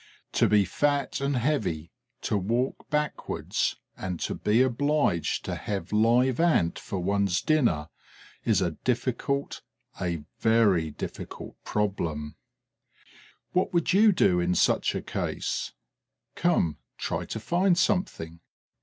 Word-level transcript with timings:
To 0.31 0.47
be 0.47 0.65
fat 0.65 1.21
and 1.21 1.35
heavy, 1.37 1.91
to 2.21 2.35
walk 2.35 2.89
backwards 2.89 3.75
and 3.95 4.19
to 4.21 4.33
be 4.33 4.63
obliged 4.63 5.45
to 5.45 5.53
have 5.53 5.91
live 5.93 6.39
Ant 6.39 6.79
for 6.79 6.97
one's 6.97 7.39
dinner 7.39 7.87
is 8.43 8.63
a 8.63 8.71
difficult, 8.71 9.61
a 10.01 10.23
very 10.39 10.89
difficult 10.89 11.55
problem. 11.63 12.35
What 13.51 13.75
would 13.75 13.93
you 13.93 14.11
do 14.11 14.39
in 14.39 14.55
such 14.55 14.95
a 14.95 15.03
case? 15.03 15.71
Come, 16.33 16.77
try 16.97 17.25
to 17.25 17.39
find 17.39 17.77
something! 17.77 18.39